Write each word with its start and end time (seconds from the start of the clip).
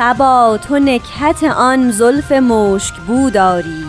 سبا 0.00 0.58
تو 0.68 0.78
نکهت 0.78 1.44
آن 1.44 1.90
زلف 1.90 2.32
مشک 2.32 2.94
بو 2.94 3.30
داری 3.30 3.84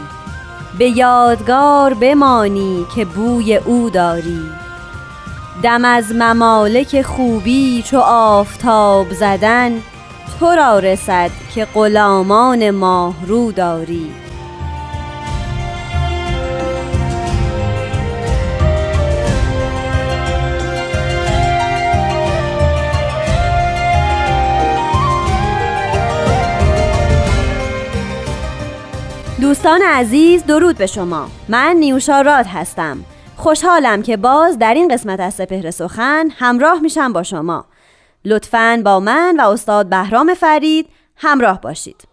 به 0.77 0.89
یادگار 0.89 1.93
بمانی 1.93 2.85
که 2.95 3.05
بوی 3.05 3.55
او 3.55 3.89
داری. 3.89 4.49
دم 5.63 5.85
از 5.85 6.15
ممالک 6.15 7.01
خوبی 7.01 7.83
چو 7.85 7.97
آفتاب 8.05 9.13
زدن 9.13 9.81
تو 10.39 10.45
را 10.45 10.79
رسد 10.79 11.31
که 11.55 11.65
غلامان 11.65 12.71
ماه 12.71 13.15
رو 13.27 13.51
داری 13.51 14.11
دوستان 29.61 29.81
عزیز 29.81 30.45
درود 30.45 30.77
به 30.77 30.85
شما. 30.85 31.27
من 31.49 31.75
نیوشا 31.79 32.21
راد 32.21 32.45
هستم. 32.45 32.97
خوشحالم 33.35 34.01
که 34.01 34.17
باز 34.17 34.59
در 34.59 34.73
این 34.73 34.87
قسمت 34.87 35.19
از 35.19 35.33
سپهر 35.33 35.71
سخن 35.71 36.27
همراه 36.39 36.79
میشم 36.79 37.13
با 37.13 37.23
شما. 37.23 37.65
لطفاً 38.25 38.81
با 38.85 38.99
من 38.99 39.35
و 39.39 39.49
استاد 39.49 39.89
بهرام 39.89 40.33
فرید 40.33 40.87
همراه 41.15 41.61
باشید. 41.61 42.07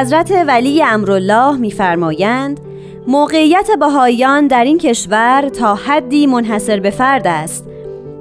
حضرت 0.00 0.32
ولی 0.46 0.82
امرالله 0.82 1.56
میفرمایند 1.56 2.60
موقعیت 3.06 3.70
بهاییان 3.80 4.46
در 4.46 4.64
این 4.64 4.78
کشور 4.78 5.48
تا 5.48 5.74
حدی 5.74 6.26
منحصر 6.26 6.80
به 6.80 6.90
فرد 6.90 7.26
است 7.26 7.64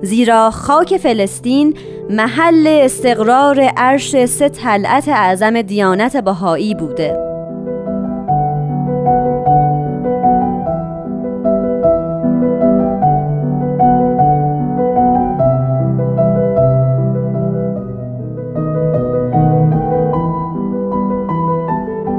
زیرا 0.01 0.51
خاک 0.51 0.97
فلسطین 0.97 1.77
محل 2.09 2.67
استقرار 2.67 3.59
عرش 3.61 4.25
سه 4.25 4.49
طلعت 4.49 5.07
اعظم 5.07 5.61
دیانت 5.61 6.17
بهایی 6.17 6.75
بوده. 6.75 7.34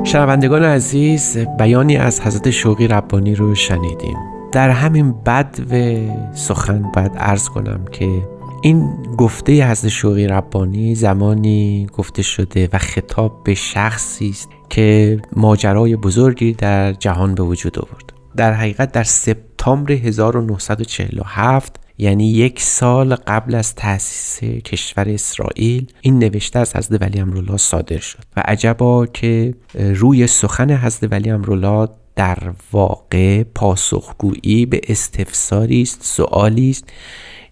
شنوندگان 0.07 0.63
عزیز 0.63 1.39
بیانی 1.59 1.97
از 1.97 2.21
حضرت 2.21 2.51
شوقی 2.51 2.89
ربانی 2.89 3.35
رو 3.35 3.55
شنیدیم. 3.55 4.17
در 4.53 4.71
همین 4.71 5.13
بد 5.13 5.61
و 5.71 5.97
سخن 6.35 6.83
باید 6.95 7.13
ارز 7.17 7.49
کنم 7.49 7.85
که 7.93 8.23
این 8.63 8.89
گفته 9.19 9.71
حضرت 9.71 9.91
شوقی 9.91 10.27
ربانی 10.27 10.95
زمانی 10.95 11.87
گفته 11.93 12.23
شده 12.23 12.69
و 12.73 12.79
خطاب 12.79 13.45
به 13.45 13.55
شخصی 13.55 14.29
است 14.31 14.49
که 14.71 15.19
ماجرای 15.37 15.97
بزرگی 15.97 16.53
در 16.53 16.93
جهان 16.93 17.35
به 17.35 17.43
وجود 17.43 17.79
آورد. 17.79 18.13
در 18.37 18.53
حقیقت 18.53 18.93
در 18.93 19.05
سپتامبر 19.05 19.93
1947 19.93 21.86
یعنی 21.99 22.31
یک 22.31 22.61
سال 22.61 23.15
قبل 23.15 23.55
از 23.55 23.75
تأسیس 23.75 24.45
کشور 24.61 25.09
اسرائیل 25.09 25.93
این 26.01 26.19
نوشته 26.19 26.59
از 26.59 26.77
حضرت 26.77 27.03
ولی 27.03 27.21
امرالله 27.21 27.57
صادر 27.57 27.99
شد 27.99 28.23
و 28.37 28.43
عجبا 28.45 29.07
که 29.07 29.55
روی 29.75 30.27
سخن 30.27 30.71
حضرت 30.71 31.13
ولی 31.13 31.31
امرالله 31.31 31.89
در 32.17 32.39
واقع 32.73 33.43
پاسخگویی 33.43 34.67
به 34.67 34.81
استفساری 34.89 35.83
است 35.83 35.99
سوالی 36.03 36.71
است 36.71 36.85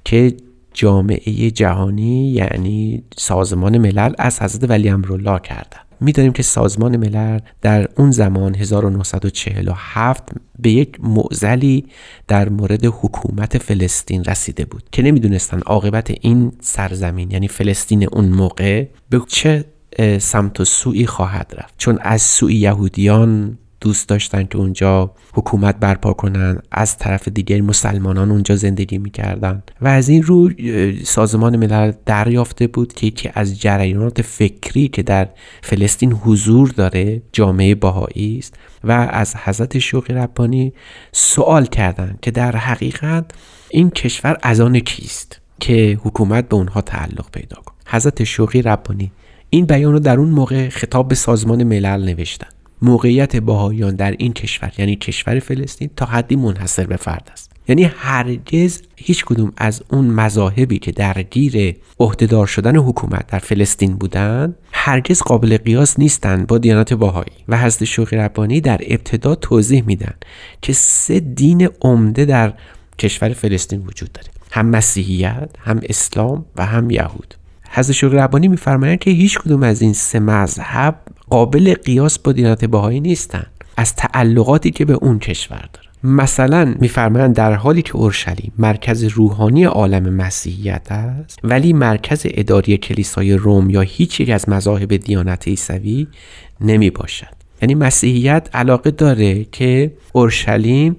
که 0.05 0.37
جامعه 0.75 1.51
جهانی 1.51 2.31
یعنی 2.31 3.05
سازمان 3.17 3.79
ملل 3.79 4.13
از 4.19 4.43
حضرت 4.43 4.71
ولی 4.71 4.89
امرالله 4.89 5.39
کردن 5.39 5.81
می‌دانیم 6.01 6.33
که 6.33 6.43
سازمان 6.43 6.97
ملل 6.97 7.39
در 7.63 7.89
اون 7.97 8.11
زمان 8.11 8.55
1947 8.55 10.29
به 10.59 10.71
یک 10.71 10.99
معزلی 11.03 11.87
در 12.29 12.49
مورد 12.49 12.85
حکومت 12.85 13.59
فلسطین 13.59 14.25
رسیده 14.25 14.65
بود 14.65 14.83
که 14.93 15.03
نمی‌دونستن 15.03 15.61
عاقبت 15.61 16.11
این 16.21 16.53
سرزمین 16.61 17.31
یعنی 17.31 17.49
فلسطین 17.49 18.09
اون 18.13 18.25
موقع 18.25 18.85
به 19.11 19.21
چه 19.29 19.65
سمت 20.19 20.61
و 20.61 20.65
سوی 20.65 21.07
خواهد 21.07 21.55
رفت. 21.59 21.75
چون 21.79 21.99
از 22.03 22.23
سوی 22.23 22.55
یهودیان 22.55 23.59
دوست 23.85 24.09
داشتن 24.09 24.45
که 24.45 24.59
اونجا 24.59 25.11
حکومت 25.35 25.77
برپا 25.77 26.13
کنن 26.13 26.59
از 26.73 26.99
طرف 26.99 27.29
دیگر 27.29 27.61
مسلمانان 27.61 28.31
اونجا 28.31 28.57
زندگی 28.57 28.99
می‌کردن. 28.99 29.63
و 29.81 29.89
از 29.89 30.09
این 30.09 30.23
رو 30.23 30.51
سازمان 31.05 31.57
ملل 31.57 31.93
دریافته 32.07 32.67
بود 32.67 32.93
که 32.93 33.07
یکی 33.07 33.31
از 33.35 33.61
جریانات 33.61 34.23
فکری 34.23 34.89
که 34.89 35.03
در 35.03 35.29
فلسطین 35.63 36.13
حضور 36.13 36.69
داره 36.69 37.23
جامعه 37.33 37.75
باهایی 37.75 38.39
است 38.39 38.55
و 38.85 38.93
از 39.11 39.37
حضرت 39.37 39.79
شوقی 39.79 40.15
ربانی 40.15 40.73
سوال 41.13 41.67
کردند 41.67 42.19
که 42.23 42.31
در 42.31 42.57
حقیقت 42.57 43.25
این 43.69 43.91
کشور 43.91 44.37
از 44.43 44.61
آن 44.61 44.79
کیست 44.79 45.41
که 45.61 45.99
حکومت 46.03 46.49
به 46.49 46.57
اونها 46.57 46.81
تعلق 46.81 47.31
پیدا 47.33 47.57
کن. 47.57 47.75
حضرت 47.87 48.25
شوقی 48.25 48.63
ربانی 48.63 49.13
این 49.51 49.67
بیان 49.67 49.93
رو 49.93 49.99
در 49.99 50.19
اون 50.19 50.29
موقع 50.29 50.69
خطاب 50.69 51.09
به 51.09 51.15
سازمان 51.15 51.65
ملل 51.65 52.05
نوشتن. 52.05 52.47
موقعیت 52.85 53.37
باهایان 53.37 53.97
در 53.97 54.15
این 54.19 54.33
کشور 54.33 54.73
یعنی 54.79 54.97
کشور 54.97 55.39
فلسطین 55.39 55.91
تا 55.97 56.07
حدی 56.07 56.37
منحصر 56.37 56.87
به 56.87 56.97
فرد 56.97 57.29
است. 57.33 57.51
یعنی 57.69 57.85
هرگز 57.85 58.83
هیچ 58.97 59.25
کدوم 59.25 59.53
از 59.57 59.83
اون 59.91 60.05
مذاهبی 60.05 60.79
که 60.79 60.93
درگیر 60.93 61.77
عهدهدار 62.01 62.47
شدن 62.47 62.77
حکومت 62.77 63.27
در 63.27 63.39
فلسطین 63.39 63.97
بودند 63.97 64.55
هرگز 64.73 65.23
قابل 65.23 65.57
قیاس 65.57 65.99
نیستند 65.99 66.47
با 66.47 66.59
دیانت 66.59 66.93
باهایی. 66.93 67.33
و 67.49 67.59
حضرت 67.59 67.85
شوقی 67.85 68.17
ربانی 68.17 68.61
در 68.61 68.81
ابتدا 68.87 69.35
توضیح 69.35 69.83
میدن 69.87 70.15
که 70.63 70.73
سه 70.73 71.21
دین 71.21 71.69
عمده 71.83 72.25
در 72.25 72.53
کشور 72.99 73.33
فلسطین 73.33 73.87
وجود 73.87 74.13
داره. 74.13 74.29
هم 74.51 74.67
مسیحیت 74.67 75.51
هم 75.59 75.81
اسلام 75.89 76.45
و 76.57 76.67
هم 76.67 76.91
یهود. 76.91 77.35
حضرت 77.75 77.97
شوقی 77.97 78.17
ربانی 78.17 78.49
میفرمایند 78.49 78.99
که 78.99 79.11
هیچ 79.11 79.39
کدوم 79.39 79.63
از 79.63 79.83
این 79.83 79.93
سه 79.93 80.21
مذهب 80.21 80.97
قابل 81.31 81.75
قیاس 81.75 82.19
با 82.19 82.33
دینات 82.33 82.65
باهایی 82.65 83.01
نیستند 83.01 83.47
از 83.77 83.95
تعلقاتی 83.95 84.71
که 84.71 84.85
به 84.85 84.93
اون 84.93 85.19
کشور 85.19 85.69
داره 85.73 85.89
مثلا 86.05 86.75
میفرمایند 86.79 87.37
در 87.37 87.55
حالی 87.55 87.83
که 87.83 87.97
اورشلیم 87.97 88.53
مرکز 88.59 89.05
روحانی 89.05 89.65
عالم 89.65 90.15
مسیحیت 90.15 90.93
است 90.93 91.39
ولی 91.45 91.73
مرکز 91.73 92.23
اداری 92.25 92.77
کلیسای 92.77 93.35
روم 93.35 93.71
یا 93.71 93.81
هیچ 93.81 94.21
یک 94.21 94.31
از 94.31 94.49
مذاهب 94.49 94.97
دیانت 94.97 95.49
عیسوی 95.49 96.07
نمی 96.61 96.91
باشد 96.91 97.35
یعنی 97.63 97.75
مسیحیت 97.75 98.49
علاقه 98.55 98.91
داره 98.91 99.45
که 99.45 99.93
اورشلیم 100.13 100.97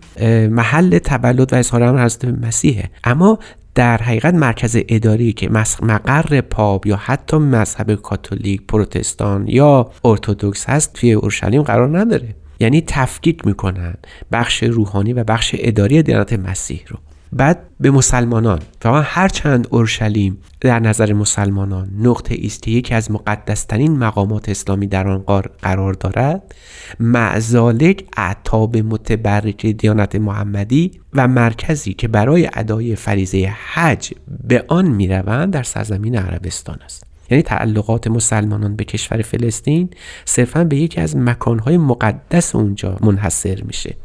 محل 0.49 0.97
تولد 0.97 1.53
و 1.53 1.55
اظهار 1.55 1.83
امر 1.83 2.05
حضرت 2.05 2.25
مسیحه. 2.25 2.89
اما 3.03 3.39
در 3.75 3.97
حقیقت 3.97 4.33
مرکز 4.33 4.77
اداری 4.89 5.33
که 5.33 5.49
مقر 5.81 6.41
پاپ 6.41 6.87
یا 6.87 6.95
حتی 6.95 7.37
مذهب 7.37 7.95
کاتولیک 7.95 8.61
پروتستان 8.67 9.47
یا 9.47 9.91
ارتودکس 10.05 10.69
هست 10.69 10.93
توی 10.93 11.13
اورشلیم 11.13 11.61
قرار 11.61 11.99
نداره. 11.99 12.35
یعنی 12.59 12.83
تفکیک 12.87 13.47
می‌کنن 13.47 13.95
بخش 14.31 14.63
روحانی 14.63 15.13
و 15.13 15.23
بخش 15.23 15.55
اداری 15.57 16.03
دیانت 16.03 16.33
مسیح 16.33 16.81
رو. 16.87 16.97
بعد 17.35 17.59
به 17.79 17.91
مسلمانان. 17.91 18.59
و 18.85 19.01
هر 19.01 19.27
چند 19.27 19.67
اورشلیم 19.71 20.37
در 20.61 20.79
نظر 20.79 21.13
مسلمانان 21.13 21.89
نقطه 21.99 22.37
است 22.43 22.63
که 22.63 22.71
یکی 22.71 22.93
از 22.93 23.11
مقدسترین 23.11 23.97
مقامات 23.97 24.49
اسلامی 24.49 24.87
در 24.87 25.07
آن 25.07 25.23
قرار 25.61 25.93
دارد 25.93 26.55
معزالک 26.99 28.05
اعتاب 28.17 28.77
متبرک 28.77 29.65
دیانت 29.65 30.15
محمدی 30.15 30.91
و 31.13 31.27
مرکزی 31.27 31.93
که 31.93 32.07
برای 32.07 32.49
ادای 32.53 32.95
فریزه 32.95 33.53
حج 33.73 34.13
به 34.47 34.65
آن 34.67 34.87
می‌روند 34.87 35.53
در 35.53 35.63
سرزمین 35.63 36.17
عربستان 36.17 36.79
است. 36.85 37.03
یعنی 37.29 37.43
تعلقات 37.43 38.07
مسلمانان 38.07 38.75
به 38.75 38.83
کشور 38.83 39.21
فلسطین 39.21 39.89
صرفا 40.25 40.63
به 40.63 40.77
یکی 40.77 41.01
از 41.01 41.17
مکانهای 41.17 41.77
مقدس 41.77 42.55
اونجا 42.55 42.97
منحصر 43.01 43.61
میشه. 43.61 43.95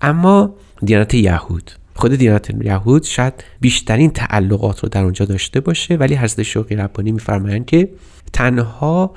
اما 0.00 0.54
دیانت 0.84 1.14
یهود 1.14 1.70
خود 1.98 2.14
دیانت 2.14 2.64
یهود 2.64 3.02
شاید 3.02 3.44
بیشترین 3.60 4.10
تعلقات 4.10 4.80
رو 4.80 4.88
در 4.88 5.02
اونجا 5.02 5.24
داشته 5.24 5.60
باشه 5.60 5.96
ولی 5.96 6.14
حضرت 6.14 6.42
شوقی 6.42 6.76
ربانی 6.76 7.12
میفرمایند 7.12 7.66
که 7.66 7.88
تنها 8.32 9.14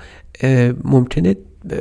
ممکنه 0.83 1.35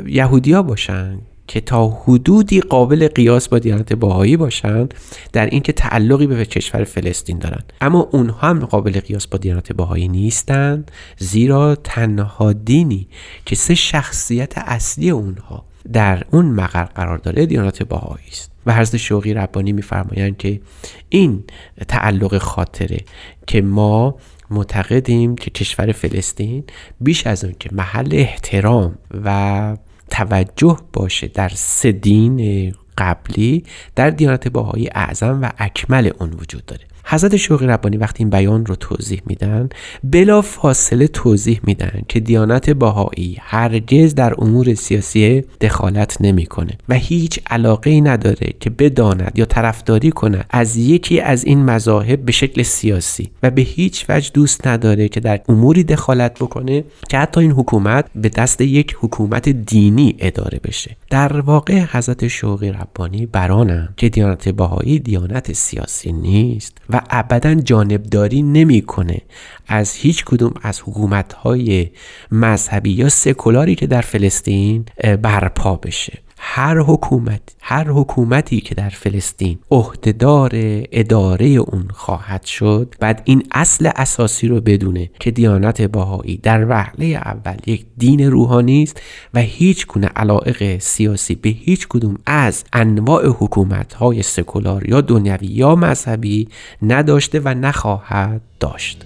یهودیا 0.07 0.63
باشن 0.63 1.19
که 1.47 1.61
تا 1.61 1.89
حدودی 1.89 2.61
قابل 2.61 3.09
قیاس 3.09 3.49
با 3.49 3.59
دیانت 3.59 3.93
باهایی 3.93 4.37
باشند 4.37 4.95
در 5.33 5.47
اینکه 5.47 5.73
تعلقی 5.73 6.27
به 6.27 6.45
کشور 6.45 6.85
فلسطین 6.85 7.39
دارند 7.39 7.73
اما 7.81 8.09
اونها 8.13 8.49
هم 8.49 8.59
قابل 8.59 9.01
قیاس 9.01 9.27
با 9.27 9.39
دیانت 9.39 9.73
باهایی 9.73 10.09
نیستند 10.09 10.91
زیرا 11.19 11.75
تنها 11.75 12.53
دینی 12.53 13.09
که 13.47 13.57
سه 13.57 13.75
شخصیت 13.75 14.59
اصلی 14.59 15.11
اونها 15.11 15.70
در 15.93 16.25
اون 16.31 16.47
مقر 16.47 16.85
قرار 16.85 17.19
داره 17.19 17.47
دیانت 17.47 17.83
باهایی 17.83 18.29
است. 18.29 18.51
و 18.67 18.75
حضرت 18.75 18.97
شوقی 18.97 19.35
ربانی 19.35 19.73
میفرمایند 19.73 20.37
که 20.37 20.61
این 21.09 21.45
تعلق 21.89 22.39
خاطره 22.39 22.99
که 23.47 23.63
ما 23.63 24.17
معتقدیم 24.51 25.37
که 25.37 25.51
کشور 25.51 25.93
فلسطین 25.93 26.65
بیش 27.01 27.27
از 27.27 27.45
اون 27.45 27.55
که 27.61 27.71
محل 27.73 28.09
احترام 28.13 28.99
و 29.25 29.77
توجه 30.11 30.79
باشه 30.93 31.27
در 31.27 31.49
سه 31.49 31.93
دین 31.93 32.73
قبلی 32.99 33.65
در 33.97 34.11
دیانت 34.11 34.49
باهایی 34.49 34.89
اعظم 34.95 35.43
و 35.43 35.51
اکمل 35.59 36.11
اون 36.19 36.31
وجود 36.33 36.67
داره. 36.67 36.90
حضرت 37.11 37.37
شوقی 37.37 37.67
ربانی 37.67 37.97
وقتی 37.97 38.23
این 38.23 38.31
بیان 38.31 38.67
رو 38.67 38.75
توضیح 38.75 39.23
میدن 39.27 39.69
بلا 40.05 40.43
فاصله 40.43 41.07
توضیح 41.07 41.61
میدن 41.65 42.03
که 42.09 42.21
دیانت 42.21 42.71
باهایی 42.71 43.37
هرگز 43.41 44.15
در 44.15 44.35
امور 44.39 44.75
سیاسی 44.75 45.45
دخالت 45.61 46.17
نمی‌کنه 46.21 46.79
و 46.89 46.95
هیچ 46.95 47.41
علاقه 47.47 47.91
ای 47.91 48.01
نداره 48.01 48.53
که 48.61 48.71
بداند 48.71 49.33
یا 49.35 49.45
طرفداری 49.45 50.11
کند 50.11 50.45
از 50.51 50.77
یکی 50.77 51.21
از 51.21 51.45
این 51.45 51.65
مذاهب 51.65 52.25
به 52.25 52.33
شکل 52.33 52.63
سیاسی 52.63 53.31
و 53.43 53.51
به 53.51 53.63
هیچ 53.63 54.07
وجه 54.09 54.31
دوست 54.35 54.67
نداره 54.67 55.09
که 55.09 55.21
در 55.21 55.41
اموری 55.49 55.85
دخالت 55.85 56.35
بکنه 56.35 56.85
که 57.09 57.19
حتی 57.19 57.41
این 57.41 57.53
حکومت 57.53 58.05
به 58.15 58.29
دست 58.29 58.61
یک 58.61 58.97
حکومت 59.01 59.49
دینی 59.49 60.17
اداره 60.19 60.61
بشه. 60.65 60.97
در 61.11 61.41
واقع 61.41 61.85
حضرت 61.93 62.29
شوقی 62.29 62.73
ربانی 62.73 63.27
برانم 63.27 63.95
که 63.97 64.09
دیانت 64.09 64.49
باهایی 64.49 64.99
دیانت 64.99 65.53
سیاسی 65.53 66.13
نیست 66.13 66.79
و 66.91 67.00
ابدا 67.11 67.55
جانبداری 67.55 68.43
نمی‌کنه. 68.43 69.21
از 69.69 69.95
هیچ 69.95 70.25
کدوم 70.25 70.55
از 70.63 70.81
حکومت 70.81 71.33
های 71.33 71.91
مذهبی 72.31 72.91
یا 72.91 73.09
سکولاری 73.09 73.75
که 73.75 73.87
در 73.87 74.01
فلسطین 74.01 74.85
برپا 75.23 75.77
بشه. 75.77 76.19
هر 76.43 76.79
حکومت 76.79 77.41
هر 77.61 77.89
حکومتی 77.89 78.61
که 78.61 78.75
در 78.75 78.89
فلسطین 78.89 79.59
عهدهدار 79.71 80.51
اداره 80.93 81.47
اون 81.47 81.89
خواهد 81.93 82.45
شد 82.45 82.95
بعد 83.01 83.23
این 83.25 83.43
اصل 83.53 83.91
اساسی 83.97 84.49
رو 84.49 84.61
بدونه 84.61 85.11
که 85.21 85.31
دیانت 85.31 85.83
باهایی 85.83 86.37
در 86.37 86.67
وهله 86.69 87.07
اول 87.07 87.57
یک 87.67 87.87
دین 87.99 88.31
روحانی 88.31 88.83
است 88.83 89.01
و 89.35 89.41
هیچ 89.41 89.87
گونه 89.87 90.07
علائق 90.07 90.79
سیاسی 90.79 91.35
به 91.35 91.49
هیچ 91.49 91.89
کدوم 91.89 92.19
از 92.27 92.65
انواع 92.73 93.27
حکومت 93.27 93.95
های 93.95 94.23
سکولار 94.23 94.89
یا 94.89 95.01
دنیوی 95.01 95.47
یا 95.47 95.75
مذهبی 95.75 96.49
نداشته 96.83 97.41
و 97.45 97.55
نخواهد 97.55 98.41
داشت. 98.61 99.05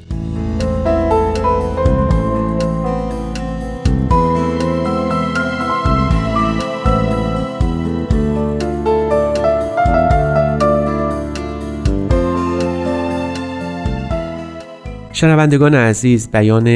شنوندگان 15.17 15.75
عزیز 15.75 16.31
بیان 16.31 16.69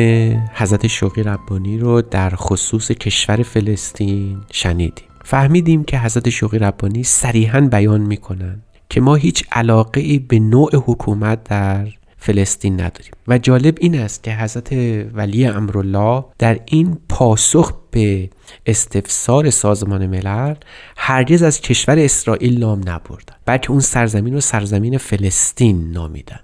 حضرت 0.55 0.87
شوقی 0.87 1.23
ربانی 1.23 1.79
رو 1.79 2.03
در 2.03 2.31
خصوص 2.31 2.91
کشور 2.91 3.43
فلسطین 3.43 4.41
شنیدیم. 4.53 5.05
فهمیدیم 5.25 5.85
که 5.85 5.99
حضرت 5.99 6.31
شوقی 6.31 6.59
ربانی 6.59 7.03
صریحا 7.03 7.61
بیان 7.61 8.01
می‌کنن 8.01 8.63
که 8.89 9.01
ما 9.01 9.15
هیچ 9.15 9.45
علاقه 9.53 10.01
ای 10.01 10.19
به 10.19 10.39
نوع 10.39 10.71
حکومت 10.77 11.45
در 11.45 11.89
فلسطین 12.19 12.75
نداریم. 12.75 13.13
و 13.29 13.39
جالب 13.39 13.75
این 13.81 13.99
است 14.01 14.23
که 14.23 14.35
حضرت 14.35 14.73
ولی 15.13 15.47
امرالله 15.47 16.25
در 16.39 16.61
این 16.65 16.99
پاسخ 17.09 17.73
به 17.91 18.31
استفسار 18.67 19.51
سازمان 19.51 20.07
ملل 20.07 20.55
هرگز 20.97 21.43
از 21.43 21.61
کشور 21.61 21.99
اسرائیل 21.99 22.59
نام 22.59 22.79
نبردن 22.79 23.35
بلکه 23.47 23.71
اون 23.71 23.81
سرزمین 23.81 24.35
رو 24.35 24.41
سرزمین 24.41 24.99
فلسطین 24.99 25.91
نامیدن. 25.93 26.41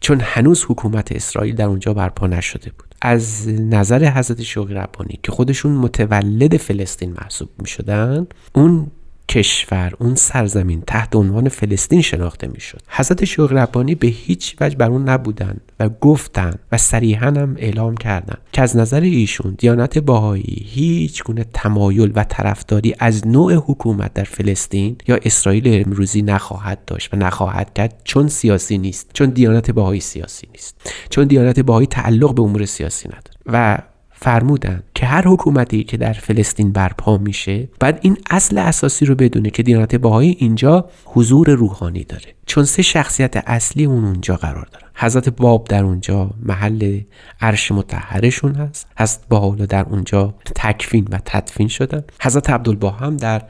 چون 0.00 0.20
هنوز 0.22 0.64
حکومت 0.68 1.12
اسرائیل 1.12 1.54
در 1.54 1.66
اونجا 1.66 1.94
برپا 1.94 2.26
نشده 2.26 2.70
بود. 2.78 2.94
از 3.02 3.48
نظر 3.48 4.10
حضرت 4.10 4.42
شوقی 4.42 4.74
ربانی 4.74 5.18
که 5.22 5.32
خودشون 5.32 5.72
متولد 5.72 6.56
فلسطین 6.56 7.12
محسوب 7.12 7.48
می 7.58 7.66
شدن 7.66 8.26
اون 8.54 8.90
کشور 9.28 9.92
اون 9.98 10.14
سرزمین 10.14 10.82
تحت 10.86 11.16
عنوان 11.16 11.48
فلسطین 11.48 12.02
شناخته 12.02 12.48
می‌شد. 12.48 12.80
حضرت 12.88 13.24
شوق 13.24 13.52
ربانی 13.52 13.94
به 13.94 14.06
هیچ 14.06 14.56
وجه 14.60 14.76
بر 14.76 14.90
اون 14.90 15.08
نبودن 15.08 15.56
و 15.80 15.88
گفتن 15.88 16.54
و 16.72 16.78
صریحا 16.78 17.26
هم 17.26 17.54
اعلام 17.58 17.96
کردن 17.96 18.36
که 18.52 18.62
از 18.62 18.76
نظر 18.76 19.00
ایشون 19.00 19.54
دیانت 19.58 19.98
باهایی 19.98 20.66
هیچ 20.68 21.24
گونه 21.24 21.44
تمایل 21.54 22.12
و 22.14 22.24
طرفداری 22.24 22.94
از 22.98 23.26
نوع 23.26 23.54
حکومت 23.54 24.14
در 24.14 24.24
فلسطین 24.24 24.96
یا 25.08 25.18
اسرائیل 25.22 25.84
امروزی 25.86 26.22
نخواهد 26.22 26.84
داشت 26.84 27.14
و 27.14 27.16
نخواهد 27.16 27.74
کرد 27.74 28.00
چون 28.04 28.28
سیاسی 28.28 28.78
نیست 28.78 29.10
چون 29.14 29.30
دیانت 29.30 29.70
باهایی 29.70 30.00
سیاسی 30.00 30.46
نیست 30.52 30.92
چون 31.10 31.26
دیانت 31.26 31.60
باهایی 31.60 31.86
تعلق 31.86 32.34
به 32.34 32.42
امور 32.42 32.64
سیاسی 32.64 33.08
نداره. 33.08 33.38
و 33.46 33.78
فرمودن 34.20 34.82
که 34.94 35.06
هر 35.06 35.28
حکومتی 35.28 35.84
که 35.84 35.96
در 35.96 36.12
فلسطین 36.12 36.72
برپا 36.72 37.18
میشه 37.18 37.68
بعد 37.80 37.98
این 38.02 38.16
اصل 38.30 38.58
اساسی 38.58 39.04
رو 39.04 39.14
بدونه 39.14 39.50
که 39.50 39.62
دیانت 39.62 39.94
باهایی 39.94 40.36
اینجا 40.38 40.90
حضور 41.04 41.50
روحانی 41.50 42.04
داره. 42.04 42.34
چون 42.46 42.64
سه 42.64 42.82
شخصیت 42.82 43.36
اصلی 43.36 43.84
اون 43.84 44.04
اونجا 44.04 44.36
قرار 44.36 44.66
دارن. 44.72 44.88
حضرت 44.94 45.28
باب 45.28 45.64
در 45.64 45.84
اونجا 45.84 46.30
محل 46.42 47.00
عرش 47.40 47.72
متحرشون 47.72 48.54
هست. 48.54 48.86
حضرت 48.98 49.20
باحالا 49.28 49.66
در 49.66 49.84
اونجا 49.84 50.34
تکفین 50.54 51.08
و 51.10 51.18
تدفین 51.24 51.68
شدن. 51.68 52.04
حضرت 52.22 52.50
عبدالبها 52.50 52.90
هم 52.90 53.16
در 53.16 53.42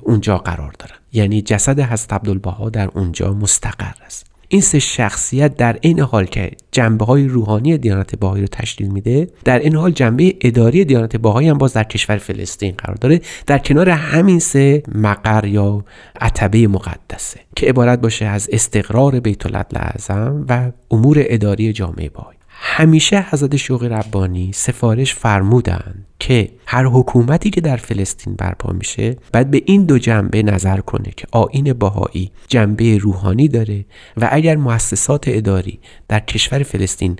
اونجا 0.00 0.38
قرار 0.38 0.72
دارن. 0.78 0.96
یعنی 1.12 1.42
جسد 1.42 1.80
حضرت 1.80 2.12
عبدالبها 2.12 2.70
در 2.70 2.88
اونجا 2.88 3.32
مستقر 3.32 3.94
است. 4.06 4.31
این 4.52 4.60
سه 4.60 4.78
شخصیت 4.78 5.56
در 5.56 5.78
این 5.80 6.00
حال 6.00 6.24
که 6.24 6.50
جنبه 6.72 7.04
های 7.04 7.28
روحانی 7.28 7.78
دیانت 7.78 8.16
باهایی 8.16 8.42
رو 8.42 8.48
تشکیل 8.48 8.88
میده 8.88 9.28
در 9.44 9.58
این 9.58 9.76
حال 9.76 9.90
جنبه 9.90 10.36
اداری 10.40 10.84
دیانت 10.84 11.16
باهایی 11.16 11.48
هم 11.48 11.58
باز 11.58 11.72
در 11.72 11.84
کشور 11.84 12.16
فلسطین 12.16 12.74
قرار 12.78 12.96
داره 12.96 13.20
در 13.46 13.58
کنار 13.58 13.88
همین 13.90 14.38
سه 14.38 14.82
مقر 14.94 15.44
یا 15.44 15.84
عتبه 16.20 16.68
مقدسه 16.68 17.40
که 17.56 17.66
عبارت 17.66 18.00
باشه 18.00 18.24
از 18.24 18.48
استقرار 18.52 19.20
بیت 19.20 19.54
اعظم 19.76 20.44
و 20.48 20.72
امور 20.90 21.16
اداری 21.20 21.72
جامعه 21.72 22.08
باهایی 22.08 22.31
همیشه 22.64 23.26
حضرت 23.30 23.56
شوقی 23.56 23.88
ربانی 23.88 24.52
سفارش 24.54 25.14
فرمودند 25.14 26.06
که 26.18 26.50
هر 26.66 26.84
حکومتی 26.84 27.50
که 27.50 27.60
در 27.60 27.76
فلسطین 27.76 28.34
برپا 28.34 28.72
میشه 28.72 29.16
باید 29.32 29.50
به 29.50 29.62
این 29.66 29.84
دو 29.84 29.98
جنبه 29.98 30.42
نظر 30.42 30.80
کنه 30.80 31.12
که 31.16 31.26
آین 31.32 31.72
باهایی 31.72 32.30
جنبه 32.48 32.98
روحانی 32.98 33.48
داره 33.48 33.84
و 34.16 34.28
اگر 34.32 34.56
مؤسسات 34.56 35.24
اداری 35.26 35.80
در 36.08 36.20
کشور 36.20 36.62
فلسطین 36.62 37.16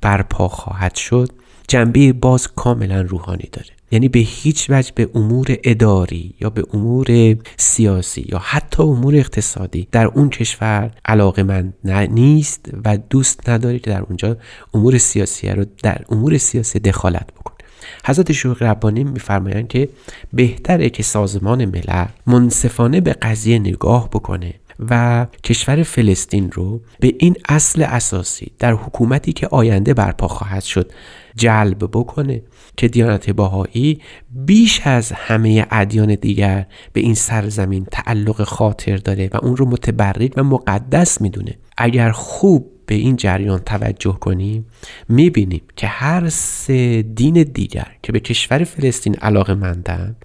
برپا 0.00 0.48
خواهد 0.48 0.94
شد 0.94 1.28
جنبه 1.68 2.12
باز 2.12 2.48
کاملا 2.48 3.00
روحانی 3.00 3.48
داره. 3.52 3.77
یعنی 3.90 4.08
به 4.08 4.18
هیچ 4.18 4.66
وجه 4.70 4.92
به 4.94 5.08
امور 5.14 5.56
اداری 5.64 6.34
یا 6.40 6.50
به 6.50 6.64
امور 6.72 7.36
سیاسی 7.56 8.26
یا 8.28 8.38
حتی 8.38 8.82
امور 8.82 9.16
اقتصادی 9.16 9.88
در 9.92 10.06
اون 10.06 10.30
کشور 10.30 10.90
علاقه 11.04 11.42
من 11.42 11.72
نیست 12.10 12.70
و 12.84 12.98
دوست 13.10 13.48
نداره 13.48 13.78
که 13.78 13.90
در 13.90 14.00
اونجا 14.00 14.36
امور 14.74 14.98
سیاسی 14.98 15.48
رو 15.48 15.64
در 15.82 16.04
امور 16.08 16.38
سیاسی 16.38 16.78
دخالت 16.78 17.26
بکنه 17.32 17.56
حضرت 18.04 18.32
شوق 18.32 18.62
ربانی 18.62 19.04
میفرمایند 19.04 19.68
که 19.68 19.88
بهتره 20.32 20.90
که 20.90 21.02
سازمان 21.02 21.64
ملل 21.64 22.06
منصفانه 22.26 23.00
به 23.00 23.12
قضیه 23.12 23.58
نگاه 23.58 24.10
بکنه 24.10 24.54
و 24.90 25.26
کشور 25.44 25.82
فلسطین 25.82 26.50
رو 26.50 26.80
به 27.00 27.14
این 27.18 27.36
اصل 27.48 27.82
اساسی 27.82 28.52
در 28.58 28.72
حکومتی 28.72 29.32
که 29.32 29.46
آینده 29.46 29.94
برپا 29.94 30.28
خواهد 30.28 30.62
شد 30.62 30.92
جلب 31.36 31.78
بکنه 31.92 32.42
که 32.76 32.88
دیانت 32.88 33.30
باهایی 33.30 34.00
بیش 34.30 34.80
از 34.84 35.12
همه 35.12 35.66
ادیان 35.70 36.14
دیگر 36.14 36.66
به 36.92 37.00
این 37.00 37.14
سرزمین 37.14 37.86
تعلق 37.92 38.42
خاطر 38.42 38.96
داره 38.96 39.30
و 39.32 39.36
اون 39.42 39.56
رو 39.56 39.66
متبرک 39.66 40.32
و 40.36 40.42
مقدس 40.42 41.20
می‌دونه. 41.20 41.58
اگر 41.76 42.10
خوب 42.10 42.72
به 42.86 42.94
این 42.94 43.16
جریان 43.16 43.58
توجه 43.58 44.12
کنیم 44.12 44.66
می‌بینیم 45.08 45.62
که 45.76 45.86
هر 45.86 46.28
سه 46.28 47.02
دین 47.02 47.42
دیگر 47.42 47.96
که 48.02 48.12
به 48.12 48.20
کشور 48.20 48.64
فلسطین 48.64 49.14
علاقه 49.14 49.54
مندن 49.54 50.16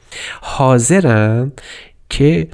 حاضرن 0.41 1.51
که 2.09 2.47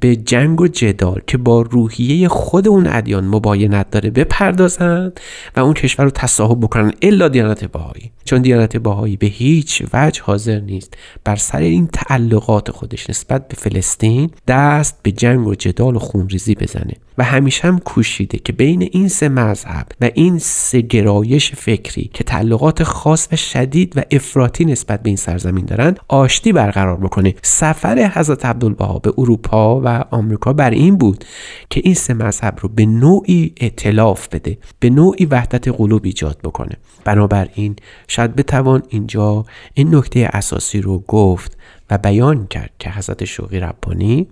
به 0.00 0.16
جنگ 0.16 0.60
و 0.60 0.68
جدال 0.68 1.20
که 1.26 1.38
با 1.38 1.62
روحیه 1.62 2.28
خود 2.28 2.68
اون 2.68 2.86
ادیان 2.86 3.24
مباینت 3.24 3.90
داره 3.90 4.10
بپردازند 4.10 5.20
و 5.56 5.60
اون 5.60 5.74
کشور 5.74 6.04
رو 6.04 6.10
تصاحب 6.10 6.60
بکنن 6.60 6.92
الا 7.02 7.28
دیانت 7.28 7.64
باهایی 7.64 8.12
چون 8.26 8.42
دیانت 8.42 8.76
باهایی 8.76 9.16
به 9.16 9.26
هیچ 9.26 9.82
وجه 9.92 10.22
حاضر 10.22 10.60
نیست 10.60 10.94
بر 11.24 11.36
سر 11.36 11.58
این 11.58 11.86
تعلقات 11.86 12.70
خودش 12.70 13.10
نسبت 13.10 13.48
به 13.48 13.54
فلسطین 13.54 14.30
دست 14.48 14.98
به 15.02 15.12
جنگ 15.12 15.46
و 15.46 15.54
جدال 15.54 15.96
و 15.96 15.98
خونریزی 15.98 16.54
بزنه. 16.54 16.94
و 17.18 17.24
همیشه 17.24 17.68
هم 17.68 17.78
کوشیده 17.78 18.38
که 18.38 18.52
بین 18.52 18.88
این 18.92 19.08
سه 19.08 19.28
مذهب 19.28 19.86
و 20.00 20.10
این 20.14 20.38
سه 20.38 20.80
گرایش 20.80 21.52
فکری 21.54 22.10
که 22.14 22.24
تعلقات 22.24 22.82
خاص 22.82 23.28
و 23.32 23.36
شدید 23.36 23.92
و 23.96 24.02
افراطی 24.10 24.64
نسبت 24.64 25.02
به 25.02 25.10
این 25.10 25.16
سرزمین 25.16 25.64
دارند 25.64 26.00
آشتی 26.08 26.52
برقرار 26.52 26.96
بکنه. 26.96 27.34
سفر 27.42 28.10
حضرت 28.14 28.44
عبدالبها 28.46 28.98
به 28.98 29.12
اروپا 29.18 29.80
و 29.84 30.04
آمریکا 30.10 30.52
بر 30.52 30.70
این 30.70 30.96
بود 30.96 31.24
که 31.70 31.80
این 31.84 31.94
سه 31.94 32.14
مذهب 32.14 32.58
رو 32.60 32.68
به 32.68 32.86
نوعی 32.86 33.52
اطلاف 33.56 34.28
بده 34.28 34.58
به 34.80 34.90
نوعی 34.90 35.26
وحدت 35.26 35.68
قلوب 35.68 36.04
ایجاد 36.04 36.38
بکنه. 36.44 36.76
بنابراین 37.04 37.76
شاید 38.16 38.36
بتوان 38.36 38.82
اینجا 38.88 39.44
این 39.74 39.94
نکته 39.94 40.30
اساسی 40.32 40.80
رو 40.80 40.98
گفت 40.98 41.58
و 41.90 41.98
بیان 41.98 42.46
کرد 42.46 42.70
که 42.78 42.90
حضرت 42.90 43.24
شوقی 43.24 43.60
ربانی 43.60 44.26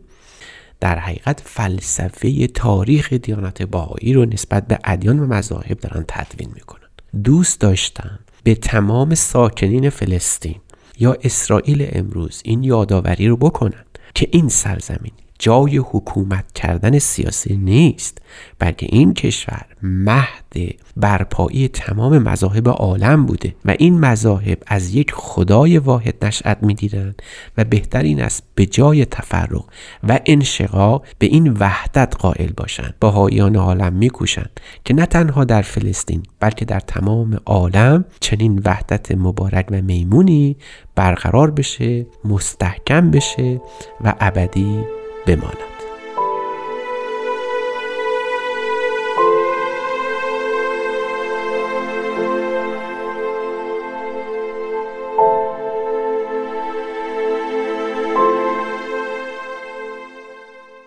در 0.80 0.98
حقیقت 0.98 1.42
فلسفه 1.44 2.46
تاریخ 2.46 3.12
دیانت 3.12 3.62
باهایی 3.62 4.12
رو 4.12 4.24
نسبت 4.24 4.66
به 4.66 4.78
ادیان 4.84 5.18
و 5.18 5.26
مذاهب 5.26 5.78
دارن 5.78 6.04
تدوین 6.08 6.50
می‌کنن. 6.54 6.88
دوست 7.24 7.60
داشتم 7.60 8.18
به 8.42 8.54
تمام 8.54 9.14
ساکنین 9.14 9.90
فلسطین 9.90 10.60
یا 10.98 11.16
اسرائیل 11.22 11.88
امروز 11.92 12.42
این 12.44 12.64
یادآوری 12.64 13.28
رو 13.28 13.36
بکنن 13.36 13.84
که 14.14 14.28
این 14.30 14.48
سرزمین 14.48 15.12
جای 15.38 15.76
حکومت 15.76 16.52
کردن 16.52 16.98
سیاسی 16.98 17.56
نیست 17.56 18.18
بلکه 18.58 18.86
این 18.90 19.14
کشور 19.14 19.66
مهد 19.82 20.74
برپایی 20.96 21.68
تمام 21.68 22.18
مذاهب 22.18 22.68
عالم 22.68 23.26
بوده 23.26 23.54
و 23.64 23.74
این 23.78 24.00
مذاهب 24.00 24.58
از 24.66 24.94
یک 24.94 25.12
خدای 25.14 25.78
واحد 25.78 26.24
نشأت 26.24 26.58
می‌گیرند 26.62 27.22
و 27.58 27.64
بهتر 27.64 28.02
این 28.02 28.22
است 28.22 28.42
به 28.54 28.66
جای 28.66 29.04
تفرق 29.04 29.64
و 30.08 30.20
انشقاق 30.26 31.06
به 31.18 31.26
این 31.26 31.52
وحدت 31.52 32.16
قائل 32.18 32.52
باشند. 32.56 32.94
باهایان 33.00 33.56
عالم 33.56 33.92
میکوشند 33.92 34.60
که 34.84 34.94
نه 34.94 35.06
تنها 35.06 35.44
در 35.44 35.62
فلسطین 35.62 36.22
بلکه 36.40 36.64
در 36.64 36.80
تمام 36.80 37.40
عالم 37.46 38.04
چنین 38.20 38.62
وحدت 38.64 39.12
مبارک 39.12 39.66
و 39.70 39.82
میمونی 39.82 40.56
برقرار 40.94 41.50
بشه 41.50 42.06
مستحکم 42.24 43.10
بشه 43.10 43.60
و 44.04 44.14
ابدی 44.20 44.84
بماند. 45.26 45.74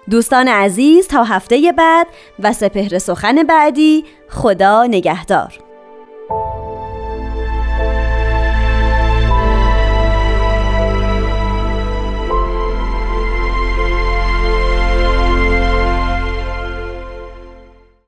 دوستان 0.09 0.47
عزیز 0.47 1.07
تا 1.07 1.23
هفته 1.23 1.73
بعد 1.77 2.07
و 2.39 2.53
سپهر 2.53 2.97
سخن 2.97 3.43
بعدی 3.43 4.05
خدا 4.29 4.85
نگهدار. 4.85 5.66